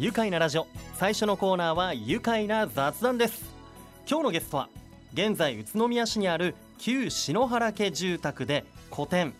[0.00, 0.68] 愉快なラジオ。
[0.94, 3.42] 最初のコーナーは愉快な雑談です。
[4.08, 4.68] 今日のゲストは
[5.12, 9.34] 現在宇都宮市にある旧篠原家住宅で個展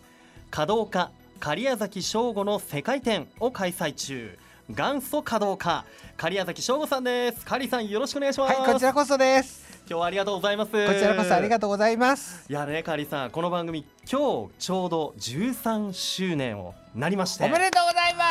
[0.51, 4.37] 稼働家狩屋崎翔吾の世界展を開催中。
[4.67, 5.85] 元祖稼働家
[6.17, 7.45] 狩屋崎翔吾さんです。
[7.45, 8.53] 狩さんよろしくお願いします。
[8.53, 9.68] はいこちらこそです。
[9.89, 10.71] 今日はありがとうございます。
[10.71, 12.45] こちらこそありがとうございます。
[12.47, 17.43] いやねカリさんこの番組今日ちょうど13周年をなりまして。
[17.43, 18.23] おめでとうございま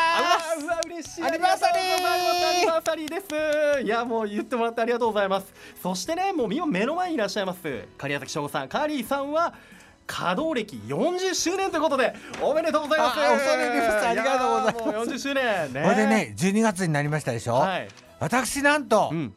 [0.56, 0.64] す。
[0.64, 1.24] うわ嬉しい。
[1.24, 2.54] アニバーサリー。
[2.54, 3.82] アニバーサリーです。
[3.82, 5.52] いやもう言ってもらってありがとうございます。
[5.82, 8.68] そしてねもう今目の前にいらっしゃいます狩矢崎翔吾さん。
[8.68, 9.52] カリーさんは
[10.06, 13.18] 稼働歴40周年ということでおめでとうございます。
[13.18, 14.78] ありがとうございます。
[14.78, 15.72] やもう40周年。
[15.72, 17.88] ねこれでね12月になりましたでしょ、はい
[18.20, 19.34] 私なんとうん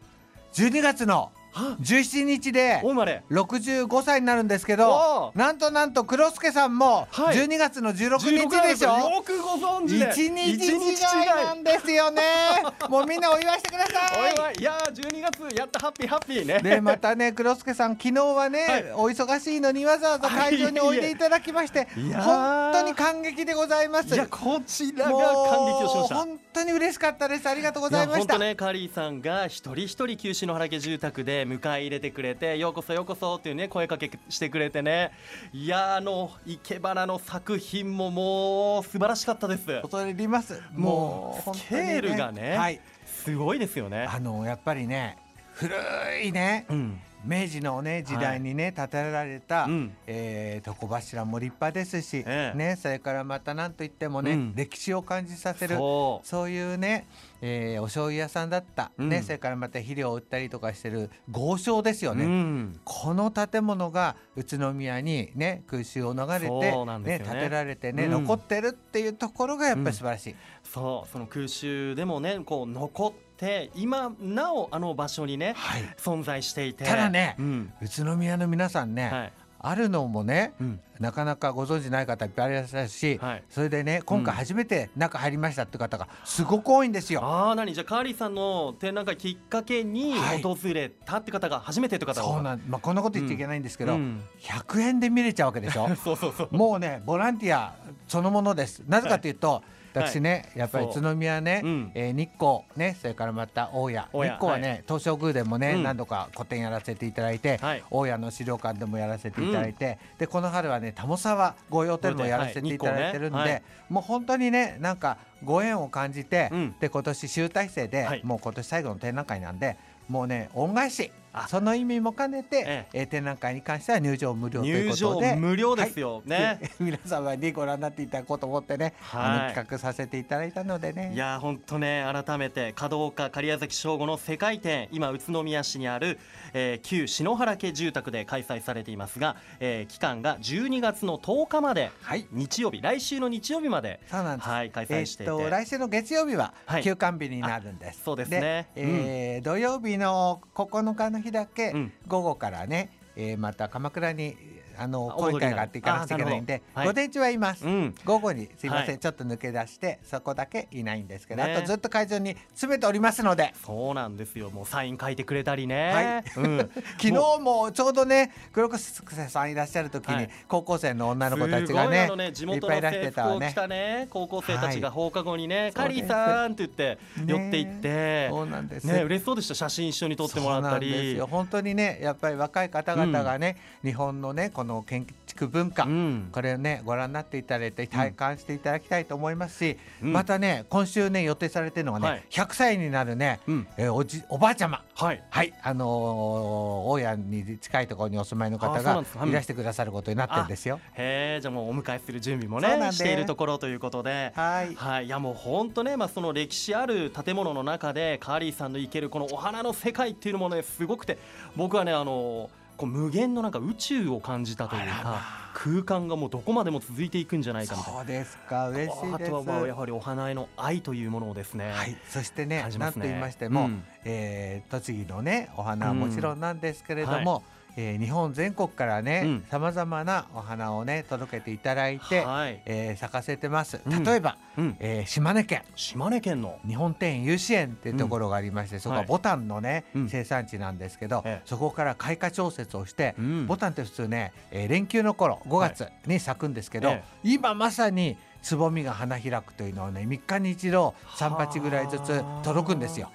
[0.54, 3.24] 12月のは17日でお生まれ。
[3.30, 7.38] 65歳になるんですけおどなんとなんと黒助さんもはい。
[7.38, 8.20] 12月の16
[8.50, 12.22] 日でしょ、よくご存知で一日一違いなんですよね。
[12.90, 14.36] もうみんなお祝いしてくだおい。
[14.36, 14.56] さおい。
[14.60, 16.60] いやー12月やったハッピーハッピーね。
[16.60, 18.92] いでまたね黒助さん昨日はね、はい。
[18.94, 24.14] お忙しいのにわざわざ会場においでいただきまして本当に感激でございます。
[24.14, 26.16] いやこちらが感激をしました。
[26.16, 27.48] 本当に嬉しかったです。
[27.48, 28.34] ありがとうございました。
[28.34, 35.12] や本当ねカリーさんが一人一人九州の原家住宅で迎え入れてくれてようこそようこそっていうね声かけしてくれてね。
[35.54, 39.82] いやーあの生け花の作品ももう素晴らしかったです。
[39.82, 40.62] 恐れ入ります。
[40.74, 42.80] もう本スケールがねはい。
[43.06, 44.08] すごいですよね。
[44.10, 45.18] あのやっぱりね
[45.54, 45.76] 古
[46.24, 49.92] いねうん明治のね時代にね、建てられた、うん。
[50.08, 52.58] えー床柱も立派ですし、ええ。
[52.58, 54.56] ねそれからまた何といってもね、うん。
[54.56, 56.50] 歴史を感じさせるそう。
[56.50, 57.08] いうね、
[57.42, 59.24] えーお醤油屋さんだった、ねうん。
[59.24, 62.80] それからまた肥料を売ったりとかしてる豪商ですよね、うん。
[62.84, 67.20] この建物が宇都宮にね空襲を逃れてね。
[67.20, 68.12] 建てられてね、うん。
[68.24, 71.12] 残ってるっていうところがやっぱり素晴らしい、そう。
[71.12, 73.31] その空襲でもねこう残って
[73.76, 75.82] 今なおあの場所にねはい。
[75.98, 76.84] 存在していて。
[76.84, 77.74] ただねうん。
[77.82, 79.34] 宇都宮の皆さんね、はい。
[79.64, 80.80] あるのもねうん。
[81.00, 83.44] なかなかご存知ない方いっぱいいらっしゃるし、はい。
[83.50, 87.22] それでね今回初めて中入りましたって方がすごく多いんですよ。
[87.24, 87.74] ああ何？
[87.74, 90.44] じゃあカーリーさんの展覧会きっかけにはい。
[90.44, 94.22] 訪れたって方が初めてって方がそうなんまあこんなこと言っちゃいけないんですけど、うん。
[94.40, 95.90] 100円で見れちゃうわけでしょ？
[95.98, 96.48] そうそうそう。
[96.52, 97.74] もうねボランティア
[98.08, 98.84] そのものです。
[98.88, 99.62] なぜかというと、はい
[99.94, 101.92] 私ねやっぱり宇都宮ね、うん。
[101.94, 103.98] えー日光ねそれからまた大谷。
[103.98, 105.84] 日光はね、東照宮でもね、うん。
[105.84, 107.84] 何度か個展やらせていただいて、はい。
[107.90, 116.76] 大谷の資料館でもやらせていただいて、でこの春はね鴨沢御用店もやらせていただいてるんで、もう本当にねなんかご縁を感じて、うん。
[116.80, 118.22] で今年集大成で、はい。
[118.24, 119.78] もう今年最後の展覧会なんで
[120.08, 121.12] もうね恩返し。
[121.14, 123.04] あその意味も兼ねて、ええ。
[123.04, 125.36] ー展覧会に関しては入場無料という入場ことで。
[125.36, 126.22] 無料ですよ。
[126.26, 129.22] ね、で 皆様にご覧になっていただこうと思ってね、はい。
[129.22, 131.12] あの企画させていただいたのでね。
[131.14, 136.20] いやー本当ね改めて華道家狩矢崎翔吾の世界展今宇都宮市にある、
[136.54, 142.26] えー旧篠原家住宅で開催されていますが、えー期間が12月の10日まではい。
[142.32, 146.84] 日曜日来週の日曜日までそうなんです、はい開え催していて、ーっと来週の月曜日ははい。
[146.84, 148.68] 休館日になるんです、あそうですね。
[148.76, 151.94] えー土曜日の9日の日だけうん。
[152.08, 154.36] 午後からね、えーまた鎌倉に
[154.82, 159.00] あのあ講演会踊りががあって行かなくちゃいけないんで、はい午前中はいます、うん午後にすいません、はい。
[159.00, 161.54] ちょっと抜け出してそこだけいないんですけど、ね。
[161.54, 163.54] あとずっと会場に詰めておりますので。
[163.64, 164.50] そうなんですよ。
[164.50, 166.44] もうサイン書いてくれたりね、はい。
[166.44, 166.58] うん、
[166.98, 186.30] 昨日もちょうどね黒子さんいらっしゃる時に、はい高校生の女の子たちがねね地いっ元のぱいいらして制たわね服を着たね高校生たちが放課後にね、カリーさんって言って寄っていって、そうなんですね嬉しそうでした写真一緒に撮ってもらったそうなんですりよ本当にねやっぱり若い方々がね、日本のねこの建築文化、うん。
[186.32, 190.14] これをねご覧になっていただいて体感していただきたいと思いますし、うん。
[190.14, 192.24] またね今週ね予定されてるのがね、はい。
[192.30, 193.68] 100歳になるね、うん。
[193.78, 194.84] えーおじおばあちゃま。
[194.96, 195.24] はい。
[195.30, 195.54] はい。
[195.62, 200.80] あのー大家に近いところにお住まいの方がいらしてくださることになってるんですよ。
[200.94, 204.32] へえじゃあもうお迎えする準備もねしているところということで。
[204.36, 204.76] はい。
[204.76, 211.18] はい、いやもう本当ね、まあ、その歴史ある建物の中でカーリーさんの生けるこのお花の世界っていうのもねすごくて
[211.56, 212.50] 僕はねあの
[212.82, 218.00] こう無限のなんか宇宙を感じたというか空間がもうどこまでも続いていくんじゃないかみたいな。
[218.00, 218.70] そうですか。
[218.70, 219.28] 嬉しいです。
[219.28, 222.78] あとはまあやはりお花への愛というものをですね、はい、そしてねね。
[222.80, 223.84] なんと言いましても、うん。
[224.06, 227.44] えー栃木のねお花はもちろんなんですけれども、
[227.78, 232.62] えー日本全国からねさまざまなお花をね届けていただいて、はい。
[232.66, 233.82] えー咲かせてます。
[233.86, 234.04] うん。
[234.04, 235.64] 例えば、うん、えー島根県。
[235.76, 236.60] 島根県の。
[236.68, 239.08] 日本庭園有志園っていうところがありまして、そこははい。
[239.08, 240.10] ボタンのね、うん。
[240.10, 241.48] 生産地なんですけど、ええ。
[241.48, 243.48] そこから開花調節をして、うん。
[243.48, 253.12] ボタンって普通ね、えー連休の頃5月に咲くんですけど、え今まさにつぼみが花開くというのはね3日に一度3鉢ぐらいずつ届くんですよ。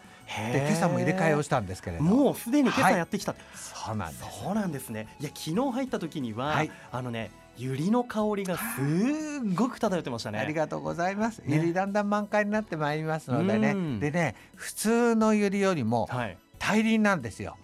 [0.52, 2.02] で今朝も入れ替えをしたんですけれど。
[2.02, 4.42] もうすでに今朝やってきた、はい、そうなんです。
[4.42, 5.08] そうなんですね。
[5.20, 10.38] いや昨日入った時には、はい、あのね百合の香りがすごく漂ってましたね。
[10.38, 13.74] ありがとうございます、ね、百合だんだん満開になってまいりますのでね。
[14.00, 17.56] でね普通の百合よりも、はい大輪なんですよ。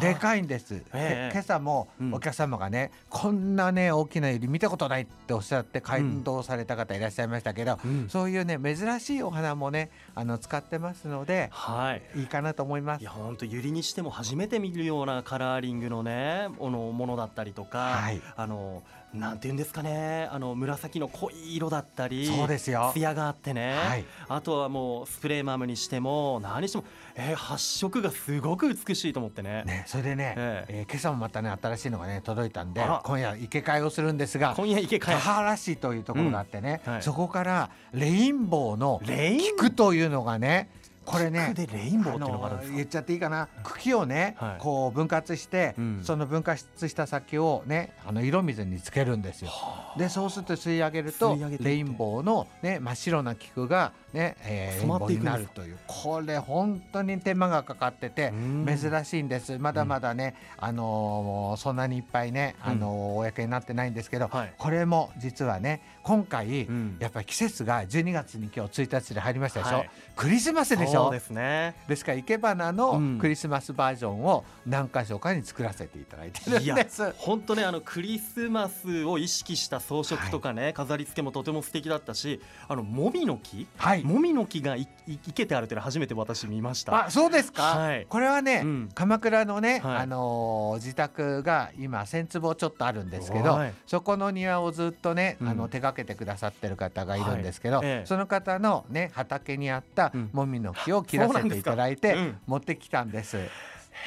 [0.00, 13.00] でかいんです、えー、今朝もお客様がね、うん、こんなね大きなユリ見たことないっておっしゃって感動された方いらっしゃいましたけど、うん、そういうね珍しいお花もねあの使ってますので、はい、いいかなと思います。
[13.00, 18.82] いや本当ユリにしても初めて見るようなカラーリングのねものものだったりとか、はい、あの
[19.14, 22.90] なんていうんですかねあの紫の濃い色だったりそうですよ。
[22.92, 26.84] 艶があってね、はい、あとはもうスプレーマムにしても何しても、
[27.14, 29.62] えー、発色がすごく美しいと思ってね。
[29.64, 36.92] ねそれでね、えー、えー、今朝もまたね新しいのがね届いたんで今夜生け替えをするんですが今夜生け替え田原市というところがあってね、うん。
[36.94, 40.68] はい、そこからレインボーの菊というのがね
[41.04, 43.48] これねでレインボーってのがあるんです言っちゃっていいかな？
[43.62, 49.50] 茎をね、はい、こう分割して、うん、その分割した先をねあの色水につけるんですよ。
[49.98, 55.76] でそうすると吸い上げるとレインボーの、ね、真っ白な菊がね、えー、レインボーになるという。
[55.86, 58.32] これ本当に手間がかかってて
[58.66, 59.58] 珍しいんです。
[59.58, 71.04] まだまだね、うん、あのー、そんなにいっぱいね、あのー、公になってないんですけど、はい、これも実はね今回、うん、やっぱり季節が12月に今日1日で入りましたでしょ、はい、クリスマスでしょ？
[71.04, 71.74] そうですね。
[71.88, 77.12] ですから生け花のクリスマスバージョンを何箇所かに作らせていただいてるんです。
[77.18, 87.06] 本当ねあのクリスマスを意識した装飾とかね、はい、飾り付けもとても素敵だったしあのもみの木、はい、もみの木がいいけてあるというのは初めて私見ました。
[87.06, 103.38] あそうですか、はい、これはね、うん、鎌倉のね、はい、あのー、自宅が今1000坪ちょっとあるんですけど、そこの庭をずっとね、あの手がけてくださってる方がいるんですけど、ええ、その方のね畑にあったもみの木を切らせていただいて、持ってきたんです。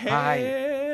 [0.05, 0.41] はい、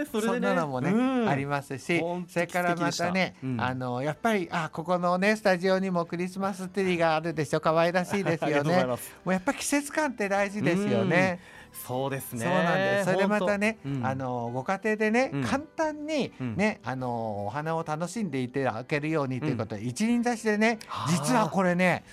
[0.05, 8.83] それ、ね、そんなのもね、うん、ありますしそれからまたね、うん、あのやっぱりあここのねスタジオにもクリスマスツリーがあるでしょ可愛らしいですよね。
[8.85, 11.39] もうやっぱ季節感って大事ですよね。
[11.73, 12.45] そうですね。
[12.45, 13.05] そうなんです。
[13.05, 20.79] それでまたね、うん、あのご家庭でね、うん、簡単にね、あのお花を楽しんでいただけるようにということで、一輪挿しでね、
[21.09, 22.03] 実はこれね、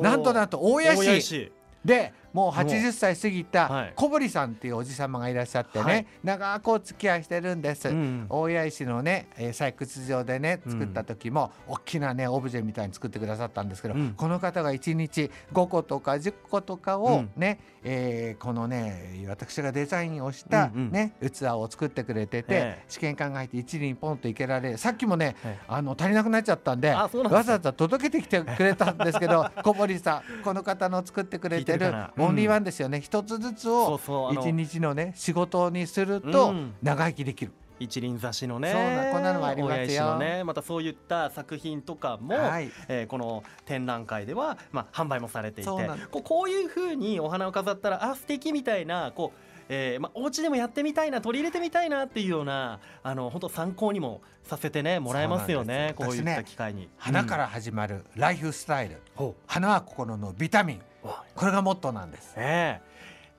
[0.00, 1.52] なんとなんと大谷市。
[1.84, 20.72] でもう80歳過ぎた小堀さんっていうおじ様がいらっしゃってね、はい、長くお付き合いしてるんです、うん、大谷石のね、えー、採掘場でね作った時も、うん、大きなねオブジェみたいに作ってくださったんですけど、うん、この方が1日5個とか10個とかをね、うん、えー、このね私がデザインをしたね、
[21.20, 25.34] うんうん、器を作ってくれてて、試験管が入って一輪ポンといけられるさっきもね、
[25.66, 27.10] あの足りなくなっちゃったんでわ
[27.42, 31.92] ざわざ届けてきてくれたんですけど 小堀さんこの方の作ってくれてる
[32.28, 33.00] オンリーワンですよね。
[33.00, 33.98] 一つずつを
[34.32, 37.52] 一日のね仕事にすると長生きできる。
[37.80, 45.70] 一輪挿しのねそんなこんなのもありますよ、ね、またそういった作品とかも、はい、えー、この展覧会では、まあ、販売もされていて
[46.10, 62.34] こうこういうふうにお花を飾ったらあ素敵みたいなこうえーまあ、お家でもやってみたいな取り入れてみたいなっていうようなあの本当参考にもさせてねもらえますよねこういった機会に、ね、花から始まるライフスタイル、うん、花は心のビタミンこれがモットーなんです。
[62.36, 62.80] え。
[62.84, 62.88] ー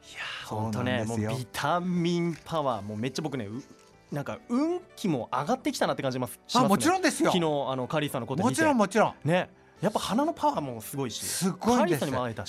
[0.09, 3.47] いや本当ねもうビタミンパワーもうめっちゃ僕ね
[4.11, 7.31] なんか運気も上がってきたなって感じます、ね、あもちろんですよ。
[7.31, 9.13] 昨日あのカリーさんのこともちろんもちろん。
[9.23, 9.49] ね
[9.81, 11.23] やっぱ鼻のパワーもすごいし。
[11.23, 12.05] すごいです。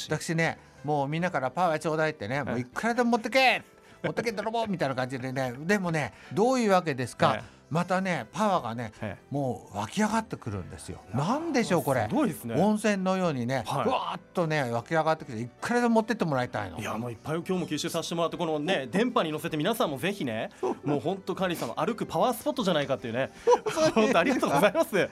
[0.09, 3.62] 私ねもうみんなからパワーちょうだいってねもういくらでも持ってけ
[4.02, 5.52] 持ってけ泥棒みたいな感じでね。
[5.59, 8.93] でもねどういうわけですか、またねパワーがね、
[9.31, 10.99] もう湧き上がってくるんですよ。
[11.15, 12.09] なんでしょうこれ。
[12.45, 12.61] ね。
[12.61, 16.79] 温泉のようにね、はい、わーっとね湧き上がってきていくらでも持ってってもらいたいの。
[16.79, 20.50] いやもういっぱい今日も吸収させてもらってこのね 電波に乗せて皆さんもぜひね、
[20.85, 23.31] もう本当カリさんの歩くパワースポットじゃないかっていうね。
[23.95, 25.09] 本当ありがとうございます。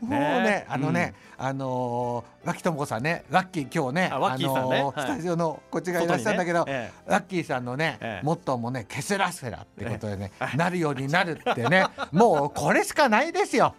[0.00, 13.74] もうねあのね、うん、あのー、脇智子さんねラッキー今日ねあワッキーさんね、あのー、スタジオのこっちがいらっしゃるんだけど、ねええ、ラッキーさんのね、ええ、モットーもねケセラセラってことでね、なるようになるってね もうこれれしかないですよ。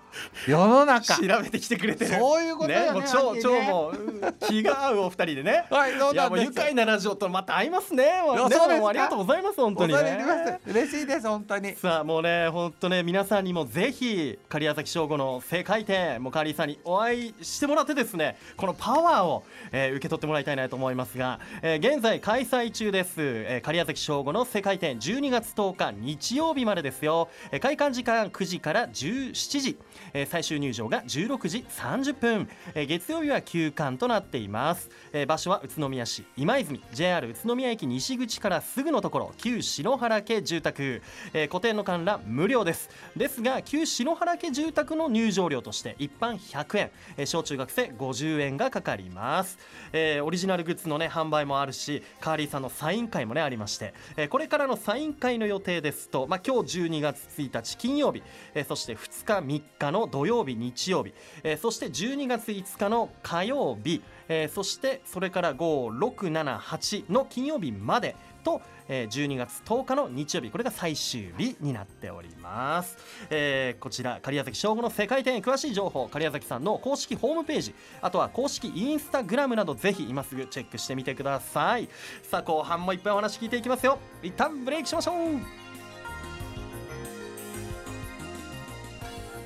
[0.47, 1.15] 世の中。
[1.15, 2.11] 調べてきてくれてる。
[2.11, 5.65] そういうことねねもう超、ね、超もう気が合うお二人でね。
[5.69, 6.45] はいそうなんです？
[6.45, 8.21] 愉快なラジオとまた合いますね。
[8.23, 10.59] もうねもありがとうございます本当にね。
[10.65, 11.75] 嬉しいです本当に。
[11.75, 29.77] さあもうね本当ね皆さんにもぜひ狩矢崎翔吾の世界展もうカリーさんにお会いしてもらってですねこのパワーを、えー、受け取ってもらいたいなと思いますが、えー、現在開催中です、えー、狩矢崎翔吾の世界展12月10日日曜日までですよ、えー、開館時間間9時から17時、
[30.13, 36.81] えー、最終入場が16時30分、えー、月曜日は休館となっています、えー、場所は宇都宮市今泉。
[36.93, 39.33] JR 宇都宮駅西口からすぐのところ。
[39.37, 41.01] 旧篠原家住宅、
[41.33, 42.89] えー、固定の観覧無料です。
[43.15, 49.57] ですが旧篠原家住宅の入場料として一般100円、えー、小中学生50円がかかります、
[49.91, 58.23] えー、オリジナルグッズのね販売もあるしカーリーさんのサイン会もねありまして、えー、これからのサイン会の予定ですと、まあ、今日12月1日金曜日、
[58.53, 61.13] え、そして2日3日の土曜日日曜日、
[61.43, 72.97] え、そして12月5日の火曜日、え、そしてそれから5678の金曜日までとえ12月10日の日曜日これが最終日になっております、
[73.29, 81.89] えー、こちら狩矢崎翔吾の世界展詳しい情報狩矢崎さんの公式ホームページあとは公式インスタグラムなどぜひ今すぐチェックしてみてください。
[82.23, 83.99] さあ後半もいっぱいお話聞いていきますよ。
[84.23, 85.66] 一旦ブレイクしましょう。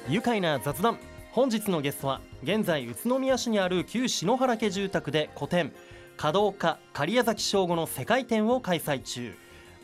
[0.09, 0.97] 愉快な雑談。
[1.31, 5.71] 本日のゲストは現在宇都宮市にある旧篠原家住宅で個展
[6.17, 9.33] 華道家狩矢崎翔吾の世界展を開催中。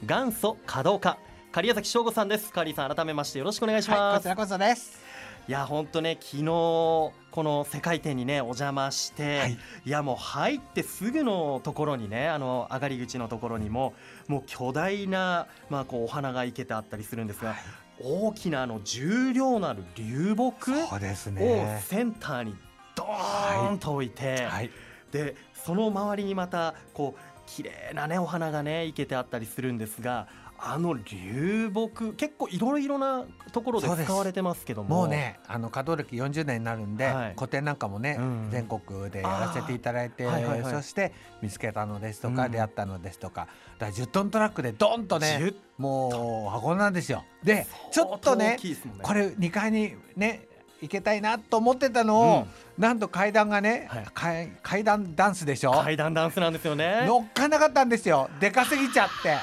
[0.04, 1.18] 元祖華道家
[1.52, 2.52] 狩矢崎翔吾さんです。
[2.52, 5.00] カリーさん改めましてよろしくお願いします、はい、こちらこそです。
[5.48, 13.94] いや本当ね昨日この世界展にねお邪魔して、はい、いやもう入ってすぐのところにねあの上がり口のところにも
[14.28, 17.58] もう巨大なまあこうお花が生けてあったりするんですが、はい、
[18.02, 20.88] 大きなあの重量のある流木を
[21.82, 22.56] センターに
[22.96, 24.72] ドーンと置いて、はい、
[25.12, 30.28] でその周りにまたこう綺麗なねお花がね生けてあったりするんですが
[30.60, 34.98] あの流木結構いろいろなところで使われてますけども。
[34.98, 43.48] もうねあの稼働歴40年になるんで、はい、個展なんかもね、うん、全国でやらせていただいて、はいはいはい、そして見つけたのですとか、うん、出会ったのですとか
[43.78, 47.24] だ10トントラックでドンとねもう運んだんですよ。
[47.44, 50.48] でちょっとね、ね、これ2階にね
[50.80, 52.48] 行けたいなと思ってたのを、
[52.78, 55.72] うん、なんと階段がね、はい、階段ダンスでしょ？
[55.72, 57.04] 階段ダンスなんですよね。
[57.08, 58.30] 乗っかなかったんですよ。
[58.40, 59.38] でかすぎちゃって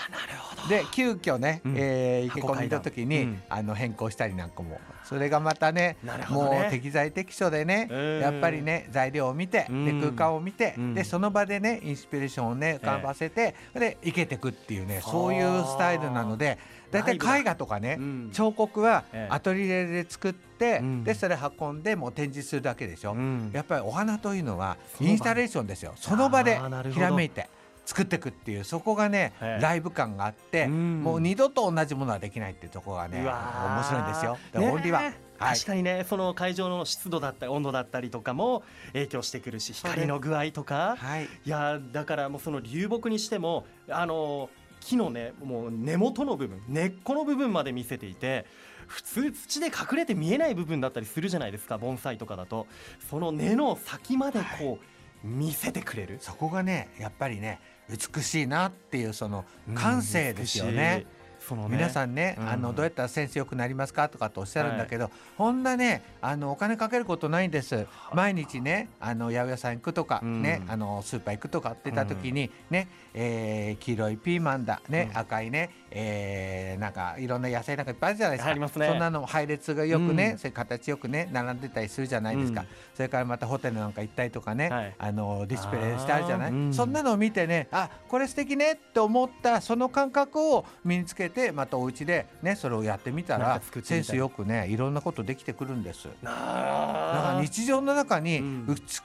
[0.68, 4.80] で急遽ね、うん、えー、行け込みの時に、うん、あの変更したりなんかも。
[5.04, 7.88] それがまたね、ね、もう適材適所でね
[8.23, 16.59] やっぱりね材料を見て、で空間を見て、でその場でねインスピレーションをね浮かばせて、えー、で生けていくっていうねそういうスタイルなので。
[16.90, 17.99] 大体絵画とかね、
[18.33, 23.16] 彫刻はアトリエで作って、でそれ運んでもう展示するだけでしょ、
[23.52, 25.94] やっぱりお花というのはインスタレーションですよ。
[25.97, 26.61] その場で
[26.92, 27.49] ひらめいて。
[27.84, 34.38] 作っていくっていうそこがねライブ感があって、もう二度と同じものはできないっていうところがね面白いんですよ。
[34.54, 35.12] オンリーは。
[35.38, 38.62] 確かにねその会場の湿度だったり温度だったりとかも
[38.92, 44.48] 影響してくるし光の具合とか、はい、いやだからもうその流木にしてもあの
[44.80, 48.46] 木のねもう根元の部分根っこの部分まで見せていて
[48.86, 52.66] 普通土で隠れて見えない部分だったりするじゃないですか盆栽とかだと。
[53.10, 54.78] その根の先までこ
[55.24, 61.06] う見せてくれる、そこがねやっぱりね美しいなっていうその感性ですよね。
[61.44, 67.86] うんそのね、皆さんね、うん、あのどうやったらセンス良くなりますかとかとおっしゃるんだけど、はい、こんなねあのお金かけることないんです。
[68.12, 96.08] 毎日ねあの八百屋さん行くとか、うん、ねあのスーパー行くとかって言った時にね、うん、えー、黄色いピーマンだね、赤いねえー、なんかいろんな野菜なんかいっぱいあるじゃないですか、ね、そんなの配列がよくね、うん、形よくね並んでたりするじゃないですか、うん、それからまたホテルなんか行ったりとかね、はい、あのディスプレイしてあるじゃない、うん、そんなのを見てねあこれ素敵ねって思ったその感覚を身につけてまたお家でねそれをやってみたらセンスよくねいろんなことできてくるんです。
[96.22, 98.42] だから日常の中に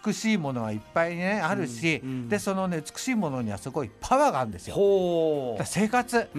[0.06, 4.76] 美しいものはいっぱいねあるし、でそのね美しいものにはすごいパワーがあるんですよ。
[5.66, 6.30] 生活、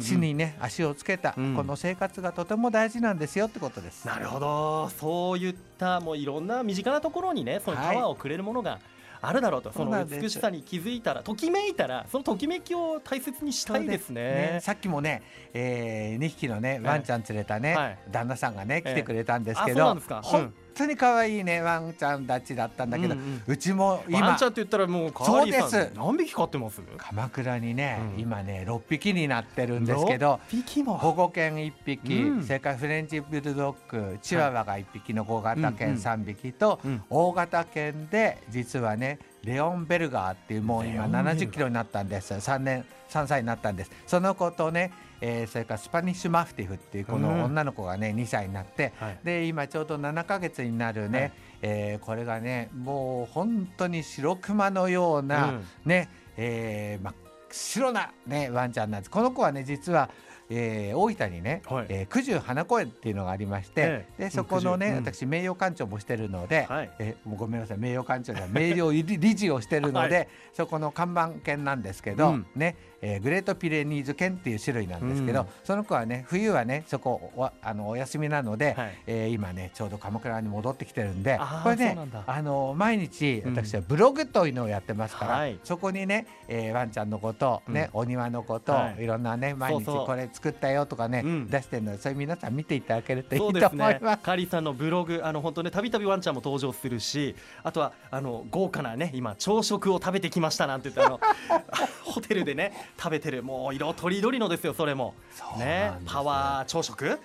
[0.00, 4.06] 地にね足をつけた、この生活がとても大事なんですよってことです。
[4.06, 4.88] なるほど。
[4.90, 8.78] そういったもういろんな身近なところにねそのパワーをくれるものが、
[9.22, 14.22] あるだろうとその美しさに気づいたらときめいたらそのときめきを大切にしたいですね、
[14.54, 15.22] ね、さっきもね、
[15.52, 25.90] えー、2匹のねワンちゃん連れたね、はい、旦那さんがね来てくれたんですけど、えー、本当に可愛いねワンちゃんたちだったんだけど、うんうん、うちも今ワンちゃんって言ったらもうそうです。
[25.94, 26.80] 何匹飼ってます？
[26.96, 30.40] 鎌倉にね、うん、今ね6匹になってるんですけど
[30.86, 42.34] 保護犬1匹、うん、それからフレンチブルドッグチワワが1匹の小型犬3匹と、うんうん、大型犬で実はねレオンベルガーっていうもう今70キロになったんです。
[42.34, 43.90] 3年3歳になったんです。
[44.06, 57.14] その子とねえー、それからスパニッシュマフティフっていうこの女の子がね、うん、2歳になって、はい、で今ちょうど7か月になるね、はい、えー、これがねもう本当に白熊のような、うん、ね、えー、真っ
[57.50, 59.10] 白な、ね、ワンちゃんなんです。
[59.10, 60.08] この子はね実は
[60.52, 94.04] えー、大分にね、はい、えー、九十花公園っていうのがありまして、ええ、でそこのね、うん、私名誉館長もしてるので、はい、えー、もうごめんなさい名誉館長じゃ名誉理事をしてるので、 はい、そこの看板犬なんですけど、うん、ね、えー、グレートピレニーズ犬っていう種類なんですけど、うん、その子はね冬はねそこおあのお休みなので、はい、えー、今ねちょうど鎌倉に戻ってきてるんでこれねあの毎日私はブログというのをやってますから、そこにね、えー、ワンちゃんのことね、お庭のこと、い、ろんなね毎日これ作ったよとかね、出してるのでそういう皆さん見ていただけるといいと思います。
[94.04, 101.20] ね、カリーさんのブログあの本当ねたびたびワンちゃんも登場するしあとはあの豪華なね今朝食を食べてきましたなんて言ってあの
[102.04, 103.42] ホテルでね食べてる。
[103.42, 105.14] もう色とりどりのですよそれも。
[105.58, 105.92] ね。
[106.06, 107.06] パワー朝食。
[107.06, 107.18] やっ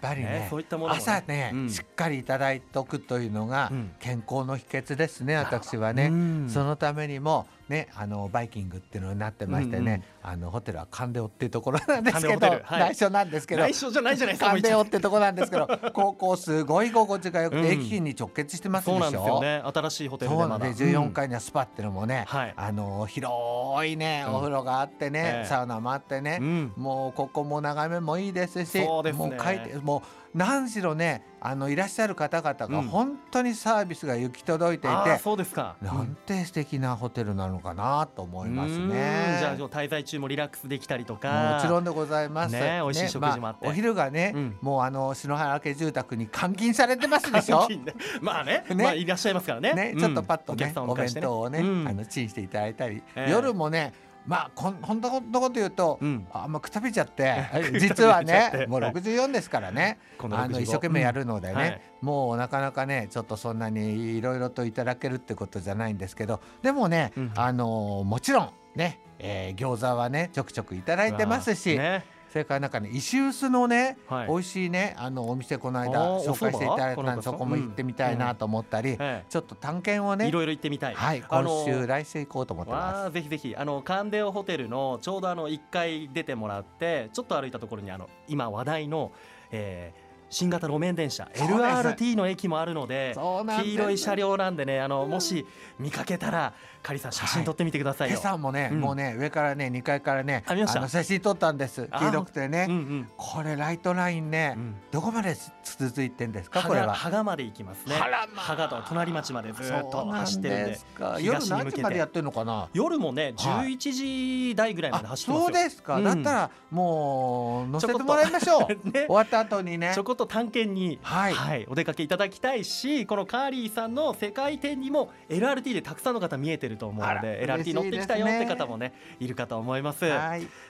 [0.00, 6.10] ぱりね、ね、そういったもの、ね、朝ね、うん、しっかりいただいておくというのが健康の秘訣ですね、私はね、
[6.48, 19.62] そのためにもね、あのバイキングっていうのになってましてね、うんうん、あのホテルはカンデオっていうところなんですけど、はい、内緒なんですけど内緒じゃないじゃないですかカンデオってところなんですけど高校すごい心地がよくて、駅に直結してますでしょ、そうなんですよね。
[19.72, 20.58] 新しいホテルでまだ。
[20.58, 26.40] で14階にはスパっていうのもね、うん、あの広いねお風呂があってね、サウナもあってね、
[26.76, 29.04] もうここも眺めもいいですしもう
[29.42, 30.02] 書いてもう
[30.34, 35.74] 何しろねあのいらっしゃる方々が本当にサービスが行き届いていて、うん、そうですか。
[35.82, 36.16] なん。
[36.24, 39.38] て素敵なホテルなのかなと思いますね。
[39.40, 41.56] じゃあ滞在中もリラックスできたりとか。
[41.56, 42.52] もちろんでございます。
[42.52, 47.66] ね、美味しい食事もあって、ねまあ、お昼がね、うん、もうあの篠原家住宅に監禁されてますでしょ？
[47.68, 49.74] ね、まあねね、まあいらっしゃいますからね。
[49.74, 51.62] ねちょっとパッとね、お弁当をね、あ
[51.92, 53.92] のチンしていただいたり、夜もね
[54.26, 57.44] まあこん本当のこと言うと、うん、あんまくたびちゃって
[57.78, 61.58] 実はねもう64ですからね、はい、あの一生懸命やるのでね、うん。
[61.58, 71.76] はい、もうなかなかねちょっとそんなにいろいろといただけるってことじゃないんですけどでもね、うん、あのもちろんね、えー、餃子はねちょくちょくいただいてますし。
[71.76, 78.96] ねそれからなんかね石臼のね、はい、美味しいねあのお店この間紹介していただいたんでそこも行ってみたいなと思ったり、
[79.28, 80.94] ちょっと探検をねいろいろ行ってみたい。
[80.94, 89.12] はい今週来週行こうと思ってますぜひぜひあのカンデオホテルのちょうどあの1階出てもらってちょっと歩いたところにあの今話題の、
[89.50, 93.14] えー、新型路面電車 LRT の駅もあるので
[93.62, 95.44] 黄色い車両なんでねあのもし
[95.78, 101.88] 見かけたらカリさん写真撮ってみてくださいよ、はい、今朝もね、うん、もうね上からね2階からねあの写真撮ったんです。
[101.98, 106.62] 黄色くてね、うんうん、これライトラインね、うん、どこまで続いてんですか？
[106.62, 106.94] これは。
[106.94, 107.94] 羽賀まで行きますね。
[108.34, 110.78] 羽賀と隣町までずっと走ってるんで
[111.20, 112.68] 夜何時までやってるのかな？
[112.74, 119.92] 夜もね11時台ぐらいまで走ってますそうですか、だったらもう乗せてもらいましょう、 ね、終わった後にね。
[119.94, 130.08] ちょこっと探検に、はい、はい、お出かけいただきたいしこのカーリーさんの世界展にも LRT でたくさんの方見えてると思うので LRT 乗ってきたよって方もねいるかと思います。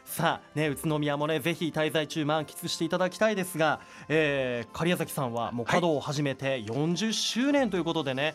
[0.04, 8.30] さあね宇都宮もねぜひ滞在中満喫していただきたいですが、えー、狩崎さんはもう稼働を始めて40周年ということでね、は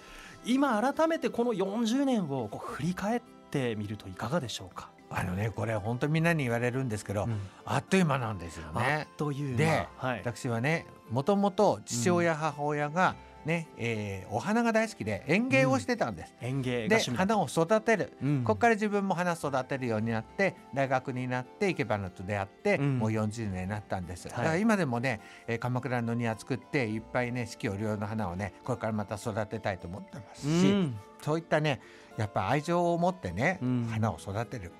[0.45, 4.89] い、今改めてこの40年をこう振り返ってみるといかがでしょうか？
[5.09, 8.99] あのねこれ本当みんなに言われるんですけど、うん、あっという間なんですよね。
[9.01, 13.15] あっという間で、はい、私はねもともと父親、母親が、
[13.47, 16.35] ねえー、お花が大好きで園芸をしてたんです。
[16.41, 24.27] うん、園芸で花を育てる、うん、ここから自分も花育てるようになって大学になって生け花と出会って、うん、もう40年になったんです。
[24.27, 30.91] だから今でもね、えー、鎌倉の庭作っていっぱいね四季折々の花をねこれからまた育てたいと思ってますし、
[31.23, 31.81] そういったね
[32.17, 33.59] やっぱ愛情を持ってね、
[33.91, 34.71] 花を育てる。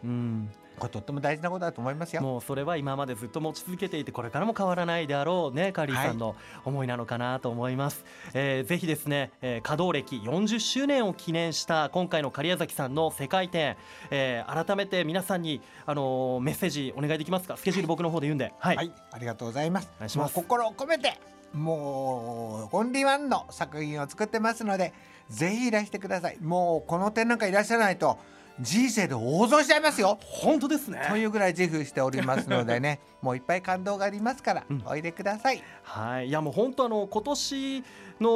[0.80, 2.22] これとっても大事なことだと思いますよ。
[2.22, 6.36] もうそれは今までずっと持ち続けていてこれからも変わらないであろうねカリーさんの
[6.66, 13.76] 思いなのかなと思います、はい、えー、ぜひですね、えー、稼働歴40周年を記念した今回の狩矢崎さんの世界展、
[14.12, 17.58] えー、改めて皆さんにあのー、メッセージお願いできますか？
[17.58, 19.90] スケジュール僕の方で言うんで、はい、はい、ありがとうございます。
[19.98, 20.34] お願いします。
[20.36, 21.20] 心を込めて
[21.54, 24.94] もうオンリーワンの作品を作ってますので
[25.30, 26.38] ぜひいらしてください。
[26.42, 28.20] もうこの点なんかいらっしゃらないと
[28.60, 30.18] 人生で大損しちゃいますよ。
[30.22, 31.06] 本当ですね。
[31.10, 35.64] というぐらい自負しておりますのでねもういっぱい感動がありますから、うん、おいでください。
[35.84, 36.28] はい。
[36.28, 37.84] いやもう本当あの今年
[38.20, 38.30] の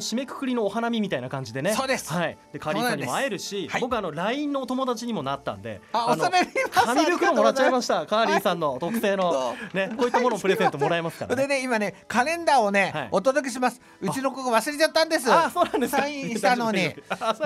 [0.00, 1.72] 締めくくりのお花見みたいな感じでね。
[1.74, 2.12] そうです。
[2.12, 2.38] はい。
[2.52, 6.30] でカリーさんにも会えるし、はい、僕あの LINE のお友達にもなったんであの
[6.70, 8.06] 紙袋もらっちゃいました。
[8.06, 13.80] カーリーさんの特製のねこういったものをプレゼントもらえますから、ね、でね今ねカレンダーをね、はい、お届けします。
[14.00, 15.30] うちの子が忘れちゃったんです。
[15.30, 16.94] あそうなんですサインしたのに。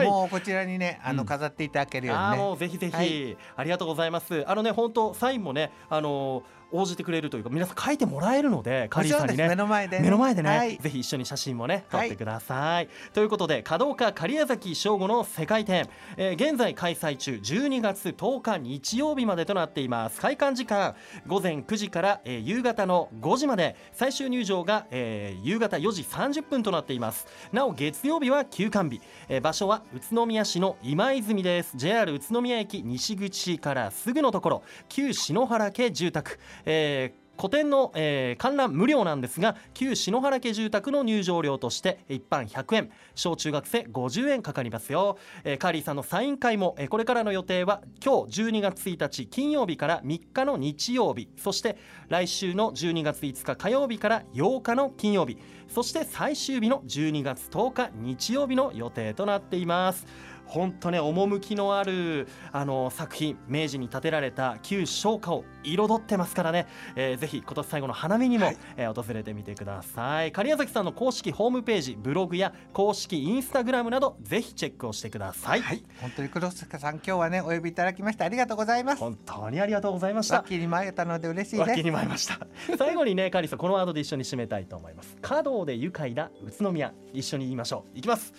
[0.04, 4.44] もうこちらにねあの飾っていただけるようにね、あもうぜひぜひ、はい、ありがとうございます。
[4.46, 9.48] あのね本当サインもねあの応じてくれるというか皆さん書いてもらえるのでカリーさんにね。
[9.48, 20.20] 目の前で、ね、目の前でね、はい、ぜひ一緒に写真もね撮ってください、はい、ということで華岡狩矢崎正吾の世界展、えー、現在開催中12月10日日曜日までとなっています。
[20.20, 20.94] 開館時間
[21.26, 23.76] 午前9時から、えー、夕方の5時まで。
[23.92, 27.26] 最終入場が、えー、夕方4時30分となっています。
[27.52, 31.76] なお月曜日は休館日、えー、場所は宇都宮市の今泉です。
[31.76, 34.62] JR 宇都宮駅西口からすぐのところ。
[34.88, 42.90] 旧篠原家住宅、えー古典の、えー、観覧無料なんですが旧篠原家住宅の入場料として一般100円。
[43.14, 51.28] 小中学生50円かかりますよ、えー、カーリーさんのサイン会も、えー、これからの予定は今日12月1日金曜日から3日の日曜日。
[51.36, 51.76] そして
[52.08, 55.38] 来週の12月5日火曜日から8日の金曜日。
[55.68, 60.06] そして最終日の12月10日日曜日の予定となっています。
[60.46, 70.32] 本当ね趣のあるあの作品明治に建てられた旧商家を彩ってますからね、えー、ぜひ今年最後の花見にも、はい、えー、訪れてみてください。
[70.32, 79.00] 狩矢崎さんの公式ホームページブログや公式インスタグラムなどぜひチェックをしてください、はい、本当に黒坂さん今日はねお呼びいただきましてありがとうございます。
[79.00, 80.36] 本当にありがとうございました。
[80.36, 81.68] 脇に参ったので嬉しいです。
[81.70, 82.38] 脇に参りました。
[82.78, 85.16] 最後にねカリさんこのワードで一緒に締めたいと思います。
[85.20, 86.92] 華道で愉快な宇都宮。
[87.12, 87.98] 一緒に言いましょう。
[87.98, 88.32] いきます。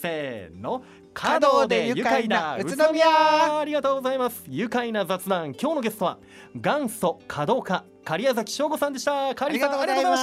[0.00, 0.82] せーの
[1.14, 3.58] 華道で愉快な宇都宮。
[3.60, 4.44] ありがとうございます。
[4.48, 5.54] 愉快な雑談。
[5.54, 6.18] 今日のゲストは
[6.54, 9.34] 元祖華道家狩矢崎翔吾さんでした。
[9.34, 10.22] 狩矢さんありがとうござ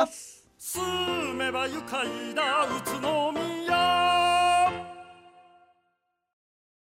[0.00, 4.27] ました住めば愉快な宇都宮